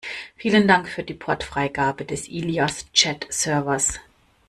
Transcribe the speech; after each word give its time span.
Vielen 0.35 0.67
Dank 0.67 0.87
für 0.89 1.03
die 1.03 1.13
Portfreigabe 1.13 2.05
des 2.05 2.27
Ilias 2.27 2.91
Chat-Servers! 2.91 3.99